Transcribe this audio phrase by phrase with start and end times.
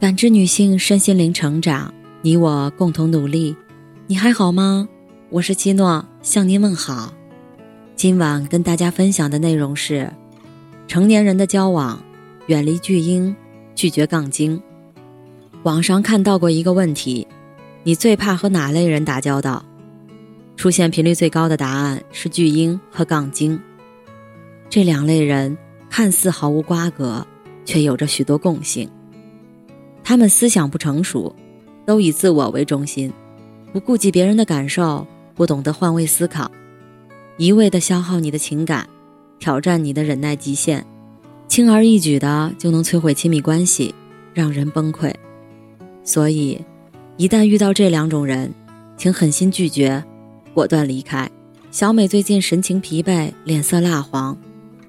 [0.00, 1.92] 感知女性身心灵成长，
[2.22, 3.56] 你我共同努力。
[4.06, 4.88] 你还好吗？
[5.28, 7.12] 我是七诺，向您问好。
[7.96, 10.08] 今晚跟大家分享的内容是：
[10.86, 12.00] 成年人的交往，
[12.46, 13.34] 远离巨婴，
[13.74, 14.62] 拒绝杠精。
[15.64, 17.26] 网上看到过一个问题：
[17.82, 19.64] 你最怕和哪类人打交道？
[20.54, 23.60] 出现频率最高的答案是巨婴和杠精。
[24.70, 25.58] 这两类人
[25.90, 27.26] 看似毫无瓜葛，
[27.64, 28.88] 却有着许多共性。
[30.08, 31.36] 他们思想不成熟，
[31.84, 33.12] 都以自我为中心，
[33.74, 36.50] 不顾及别人的感受，不懂得换位思考，
[37.36, 38.88] 一味的消耗你的情感，
[39.38, 40.82] 挑战你的忍耐极限，
[41.46, 43.94] 轻而易举的就能摧毁亲密关系，
[44.32, 45.12] 让人崩溃。
[46.02, 46.58] 所以，
[47.18, 48.50] 一旦遇到这两种人，
[48.96, 50.02] 请狠心拒绝，
[50.54, 51.30] 果断离开。
[51.70, 54.34] 小美最近神情疲惫，脸色蜡黄，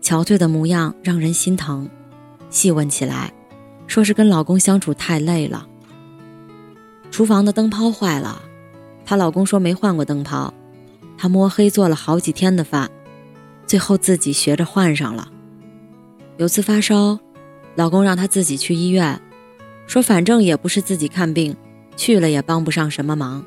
[0.01, 1.90] 憔悴的模样让人心疼。
[2.49, 3.34] 细问起来。
[3.89, 5.67] 说是跟老公相处太累了。
[7.09, 8.40] 厨房的灯泡坏了，
[9.04, 10.54] 她老公说没换过灯泡，
[11.18, 12.90] 她摸黑做了好几天的饭，
[13.65, 15.27] 最后自己学着换上了。
[16.37, 17.20] 有次发烧，
[17.76, 19.20] 老公让她自己去医院，
[19.87, 21.57] 说反正也不是自己看病，
[21.98, 23.43] 去了也帮不上什么忙。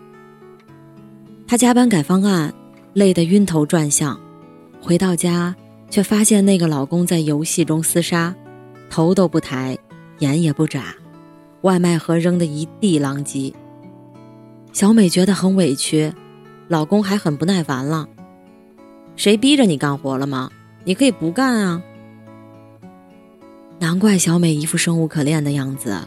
[1.47, 2.53] 她加班改方案，
[2.95, 4.19] 累得晕头转向，
[4.83, 5.55] 回到家
[5.89, 8.35] 却发现那个老公在游戏中厮杀，
[8.91, 9.79] 头都不抬。
[10.19, 10.95] 眼也不眨，
[11.63, 13.53] 外卖盒扔得一地狼藉。
[14.73, 16.13] 小美觉得很委屈，
[16.69, 18.09] 老公还很不耐烦了
[19.17, 20.51] ：“谁逼着你干活了吗？
[20.85, 21.83] 你可以不干啊！”
[23.79, 25.99] 难怪小美一副生无可恋的样子，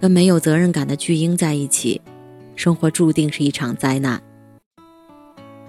[0.00, 2.00] 跟没有责任感的巨婴在一起，
[2.54, 4.20] 生活注定是一场灾难。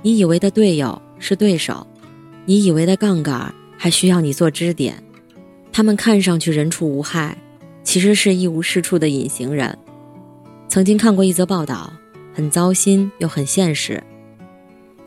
[0.02, 1.86] 你以为的队友是对手，
[2.46, 5.02] 你以为的杠杆还需要你做支点，
[5.72, 7.38] 他们看上去人畜无害。
[7.88, 9.78] 其实是一无是处的隐形人。
[10.68, 11.94] 曾经看过一则报道，
[12.34, 14.04] 很糟心又很现实。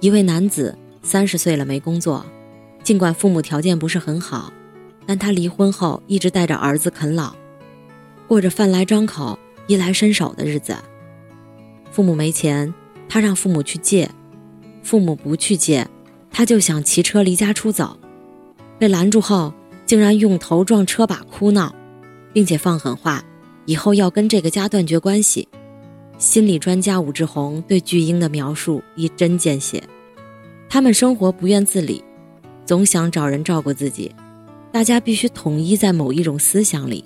[0.00, 2.24] 一位男子三十岁了没工作，
[2.82, 4.50] 尽管父母条件不是很好，
[5.04, 7.34] 但他离婚后一直带着儿子啃老，
[8.26, 10.74] 过着饭来张口、衣来伸手的日子。
[11.90, 12.72] 父母没钱，
[13.10, 14.08] 他让父母去借；
[14.82, 15.86] 父母不去借，
[16.30, 18.00] 他就想骑车离家出走。
[18.78, 19.52] 被拦住后，
[19.84, 21.74] 竟然用头撞车把哭闹。
[22.32, 23.24] 并且放狠话，
[23.66, 25.48] 以后要跟这个家断绝关系。
[26.18, 29.82] 心理专家武志红对巨婴的描述一针见血，
[30.68, 32.04] 他们生活不愿自理，
[32.66, 34.14] 总想找人照顾自己。
[34.70, 37.04] 大家必须统一在某一种思想里，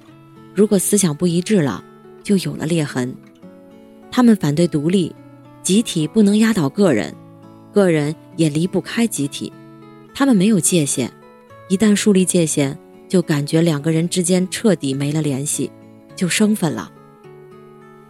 [0.53, 1.83] 如果思想不一致了，
[2.23, 3.15] 就有了裂痕。
[4.11, 5.15] 他们反对独立，
[5.63, 7.15] 集体不能压倒个人，
[7.73, 9.53] 个人也离不开集体。
[10.13, 11.11] 他们没有界限，
[11.69, 12.79] 一旦树立界限。
[13.15, 15.71] 就感觉两个人之间彻底没了联系，
[16.17, 16.91] 就生分了。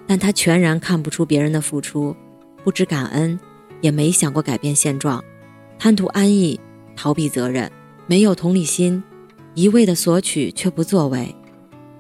[0.07, 2.17] 但他全然看不出别人的付出，
[2.65, 3.39] 不知感恩，
[3.83, 5.23] 也没想过改变现状，
[5.79, 6.59] 贪图安逸，
[6.97, 7.71] 逃避责任，
[8.07, 9.05] 没有同理心，
[9.53, 11.37] 一味的索取却不作为。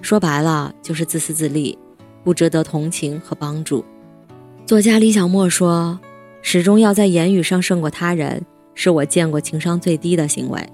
[0.00, 1.76] 说白了就是自私自利，
[2.24, 3.84] 不值得同情和帮助。
[4.64, 6.00] 作家李小莫说
[6.40, 10.66] ：“始终要在言语上胜过他人，是我见过情商最低的行为。”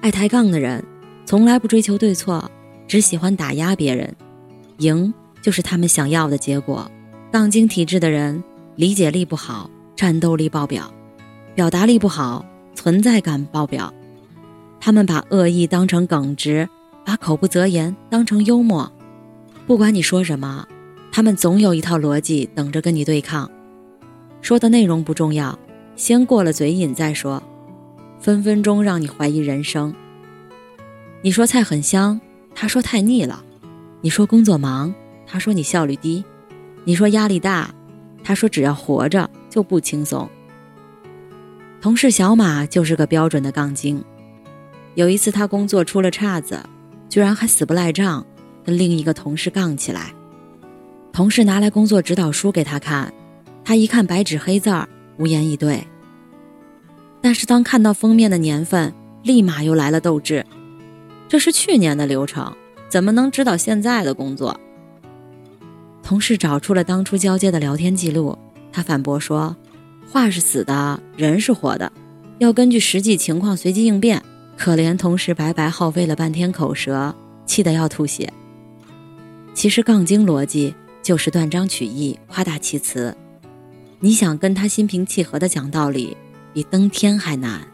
[0.00, 0.82] 爱抬杠的人。
[1.30, 2.50] 从来不追求对错，
[2.88, 4.16] 只喜欢打压别人，
[4.78, 6.90] 赢就是他们想要的结果。
[7.30, 8.42] 杠精体质的人，
[8.74, 10.92] 理解力不好，战斗力爆表，
[11.54, 13.94] 表达力不好，存在感爆表。
[14.80, 16.68] 他们把恶意当成耿直，
[17.04, 18.90] 把口不择言当成幽默。
[19.68, 20.66] 不管你说什么，
[21.12, 23.48] 他们总有一套逻辑等着跟你对抗。
[24.42, 25.56] 说的内容不重要，
[25.94, 27.40] 先过了嘴瘾再说，
[28.18, 29.94] 分分钟让你怀疑人生。
[31.22, 32.18] 你说菜很香，
[32.54, 33.44] 他说太腻了；
[34.00, 34.94] 你说工作忙，
[35.26, 36.24] 他说你效率低；
[36.84, 37.74] 你说压力大，
[38.24, 40.26] 他说只要活着就不轻松。
[41.78, 44.02] 同事小马就是个标准的杠精。
[44.94, 46.58] 有一次他工作出了岔子，
[47.08, 48.26] 居然还死不赖账，
[48.64, 50.14] 跟另一个同事杠起来。
[51.12, 53.12] 同事拿来工作指导书给他看，
[53.62, 54.88] 他一看白纸黑字儿，
[55.18, 55.86] 无言以对。
[57.20, 60.44] 但是当看到封面的年份，立马又来了斗志。
[61.30, 62.52] 这是去年的流程，
[62.88, 64.58] 怎么能知道现在的工作？
[66.02, 68.36] 同事找出了当初交接的聊天记录，
[68.72, 69.56] 他反驳说
[70.10, 71.92] ：“话是死的，人是活的，
[72.38, 74.20] 要根据实际情况随机应变。”
[74.58, 77.14] 可怜同事白白耗费了半天口舌，
[77.46, 78.32] 气得要吐血。
[79.54, 83.16] 其实杠精逻辑就是断章取义、夸大其词。
[84.00, 86.16] 你想跟他心平气和的讲道理，
[86.52, 87.69] 比登天还难。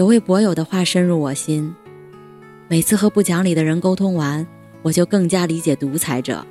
[0.00, 1.74] 有位博友的话深入我心：
[2.68, 4.46] 每次和不讲理的人沟通完，
[4.80, 6.42] 我就更加理解独裁者。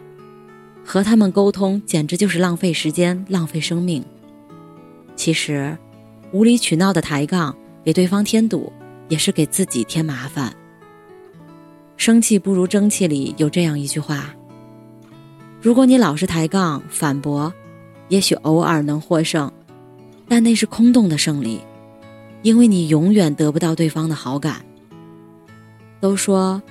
[0.85, 4.05] 和他们沟通简直就是浪费时间、浪费生命。
[5.15, 5.75] 其实，
[6.31, 8.71] 无理取闹的抬杠，给对方添堵，
[9.07, 10.53] 也是给自己添麻烦。
[11.97, 14.35] 生气不如争气里有这样一句话：
[15.59, 17.51] 如果你老是抬杠、反驳，
[18.09, 19.51] 也许偶尔能获胜，
[20.27, 21.59] 但那是空洞的胜利，
[22.41, 24.65] 因为你永远得不到对方的好感。
[25.99, 26.61] 都说，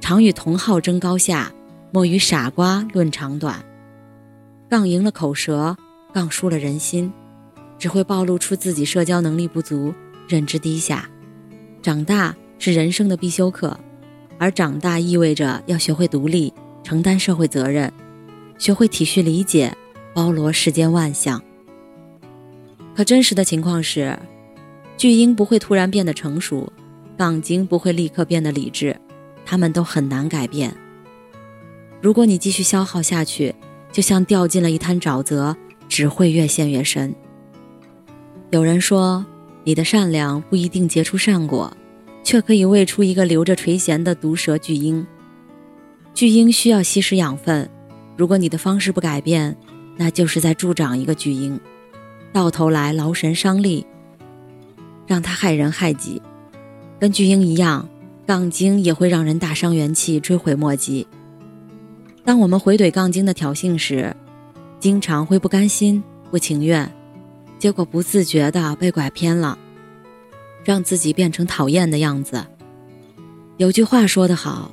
[0.00, 1.52] 常与同好争高下，
[1.92, 3.62] 莫与傻瓜论长短。
[4.68, 5.76] 杠赢了口舌，
[6.12, 7.12] 杠输了人心，
[7.78, 9.92] 只会暴露出自己社交能力不足、
[10.28, 11.08] 认知低下。
[11.82, 13.78] 长大是人生的必修课，
[14.38, 16.52] 而长大意味着要学会独立，
[16.82, 17.92] 承担社会责任，
[18.58, 19.76] 学会体恤理解，
[20.14, 21.42] 包罗世间万象。
[22.94, 24.18] 可真实的情况是，
[25.00, 26.70] 巨婴不会突然变得成熟。
[27.16, 28.94] 杠精不会立刻变得理智，
[29.46, 30.76] 他们都很难改变。
[32.02, 33.54] 如果你继续消耗下去，
[33.90, 35.56] 就像掉进了一滩沼泽，
[35.88, 37.14] 只会越陷越深。
[38.50, 39.24] 有人说，
[39.64, 41.74] 你的善良不一定结出善果，
[42.22, 45.06] 却可以喂出一个留着垂涎的毒蛇巨婴。
[46.12, 47.66] 巨婴需要吸食养分，
[48.18, 49.56] 如果你的方式不改变，
[49.96, 51.58] 那就是在助长一个巨婴，
[52.34, 53.86] 到头来劳神伤力，
[55.10, 56.22] 让他害人害己。
[57.00, 57.88] 跟巨婴一样，
[58.24, 61.04] 杠精也会让人大伤元气、追悔莫及。
[62.24, 64.14] 当我们回怼杠精的挑衅时，
[64.78, 66.88] 经常会不甘心、不情愿，
[67.58, 69.58] 结果不自觉地被拐偏了，
[70.64, 72.46] 让自己变成讨厌的样子。
[73.56, 74.70] 有句话说得好：“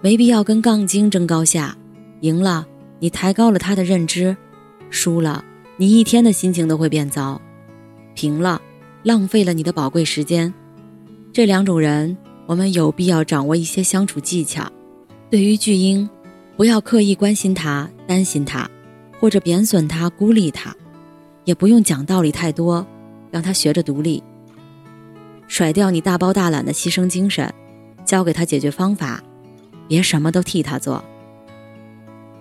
[0.00, 1.76] 没必要跟杠精争高下，
[2.20, 2.66] 赢了
[2.98, 4.34] 你抬高了他的认知，
[4.88, 5.44] 输了
[5.76, 7.38] 你一天的心情都会变糟，
[8.14, 8.62] 平了
[9.08, 10.52] 浪费了你的宝贵时间。”
[11.32, 12.14] 这两种人，
[12.44, 14.70] 我们有必要掌握一些相处技巧。
[15.30, 16.06] 对于巨婴，
[16.58, 18.68] 不要刻意关心他、担心他，
[19.18, 20.76] 或者贬损他、孤立他，
[21.44, 22.86] 也不用讲道理太多，
[23.30, 24.22] 让他学着独立。
[25.46, 27.50] 甩掉你大包大揽的牺牲精神，
[28.04, 29.22] 教给他解决方法，
[29.88, 31.02] 别什么都替他做。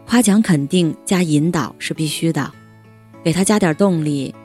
[0.05, 2.51] 夸奖、肯定加引导是必须的，
[3.23, 4.35] 给他加点动力，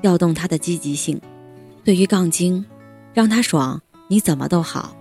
[0.00, 1.20] 调动他的积极性。
[1.88, 2.62] 对于杠精，
[3.14, 3.80] 让他爽。
[4.08, 4.94] 你怎么都好，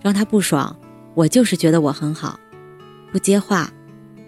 [0.00, 0.76] 让他不爽，
[1.16, 2.38] 我就是觉得我很好，
[3.10, 3.72] 不接话，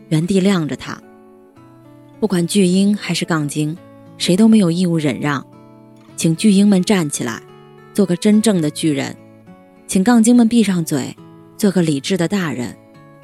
[0.08, 1.00] 原地晾着他。
[2.18, 3.78] 不管巨婴还是杠精，
[4.18, 5.46] 谁都没有义务忍让，
[6.16, 7.40] 请巨婴们站起来，
[7.94, 9.14] 做个真正的巨人；
[9.86, 11.16] 请杠精们闭上嘴，
[11.56, 12.76] 做个理智的大人。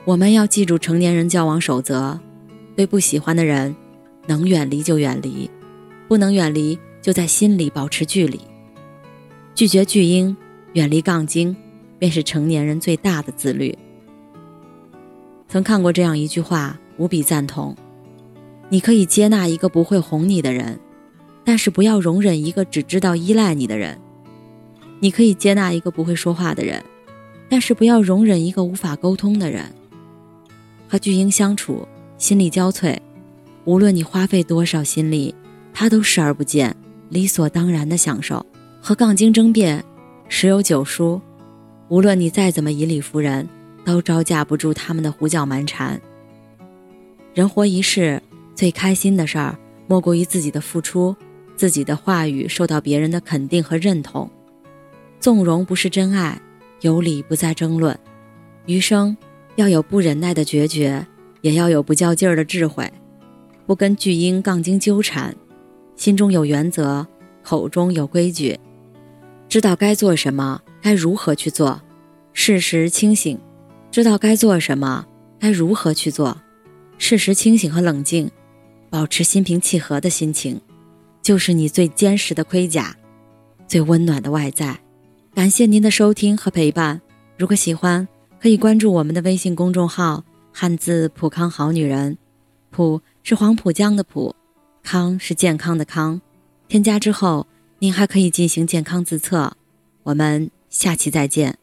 [0.05, 2.21] 我们要记住成年人交往守则：
[2.77, 3.75] 对不喜欢的人，
[4.29, 5.51] 能远离就远离，
[6.07, 8.41] 不能远离就在心里保持距离。
[9.57, 10.37] 拒绝巨婴。
[10.75, 11.57] 远离杠精，
[11.99, 13.75] 便是成年人最大的自律。
[15.49, 17.75] 曾看过这样一句话，无比赞同：
[18.69, 20.79] 你可以接纳一个不会哄你的人，
[21.45, 23.97] 但是不要容忍一个只知道依赖你的人；
[25.01, 26.85] 你可以接纳一个不会说话的人，
[27.49, 29.65] 但是不要容忍一个无法沟通的人。
[30.87, 31.89] 和巨婴相处，
[32.19, 32.99] 心力交瘁，
[33.65, 35.35] 无论你花费多少心力，
[35.73, 36.77] 他都视而不见，
[37.09, 38.45] 理所当然的享受。
[38.87, 39.85] 和杠精争辩。
[40.29, 41.21] 十有九输，
[41.89, 43.49] 无论你再怎么以理服人，
[43.85, 46.01] 都招架不住他们的胡搅蛮缠。
[47.35, 48.23] 人活一世，
[48.55, 51.17] 最开心的事儿莫过于自己的付出，
[51.57, 54.31] 自己的话语受到别人的肯定和认同。
[55.19, 56.41] 纵容不是真爱，
[56.83, 57.99] 有理不再争论。
[58.67, 59.17] 余生
[59.57, 61.05] 要有不忍耐的决绝，
[61.41, 62.89] 也要有不较劲儿的智慧。
[63.67, 65.35] 不跟巨婴杠精纠缠，
[65.97, 67.05] 心中有原则，
[67.43, 68.57] 口中有规矩。
[69.49, 71.81] 知道该做什么，该如何去做，
[72.33, 73.39] 适时清醒；
[73.93, 75.07] 知道该做什么，
[75.39, 76.37] 该如何去做，
[76.99, 78.29] 适时清醒和冷静，
[78.91, 80.61] 保持心平气和的心情，
[81.23, 82.95] 就是你最坚实的盔甲，
[83.69, 84.79] 最温暖的外在。
[85.33, 87.01] 感谢您的收听和陪伴。
[87.39, 88.07] 如果喜欢，
[88.41, 92.19] 可以关注我们的微信公众号“汉字普康好女人”，
[92.71, 94.35] 普是黄浦江的浦，
[94.83, 96.21] 康是健康的康。
[96.67, 97.47] 添加之后。
[97.79, 99.57] 您还可以进行健康自测，
[100.05, 101.59] 我们下期再见。